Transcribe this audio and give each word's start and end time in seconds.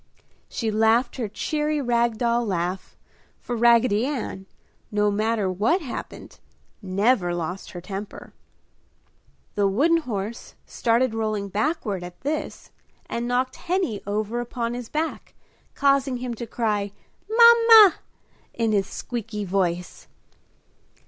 She 0.49 0.71
laughed 0.71 1.17
her 1.17 1.27
cheery 1.27 1.79
rag 1.79 2.17
doll 2.17 2.43
laugh, 2.43 2.97
for 3.37 3.55
Raggedy 3.55 4.03
Ann, 4.03 4.47
no 4.89 5.11
matter 5.11 5.47
what 5.51 5.81
happened, 5.83 6.39
never 6.81 7.35
lost 7.35 7.69
her 7.73 7.81
temper. 7.81 8.33
The 9.53 9.67
wooden 9.67 9.97
horse 9.97 10.55
started 10.65 11.13
rolling 11.13 11.49
backward 11.49 12.03
at 12.03 12.21
this 12.21 12.71
and 13.05 13.27
knocked 13.27 13.57
Henny 13.57 14.01
over 14.07 14.39
upon 14.39 14.73
his 14.73 14.89
back, 14.89 15.35
causing 15.75 16.17
him 16.17 16.33
to 16.33 16.47
cry 16.47 16.93
"Mama!" 17.29 17.97
in 18.55 18.71
his 18.71 18.87
squeeky 18.87 19.45
voice. 19.45 20.07